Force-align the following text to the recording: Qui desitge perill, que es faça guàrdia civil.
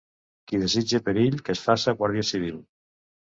Qui 0.51 0.59
desitge 0.61 0.99
perill, 1.09 1.37
que 1.49 1.55
es 1.55 1.63
faça 1.67 1.95
guàrdia 2.01 2.25
civil. 2.31 2.57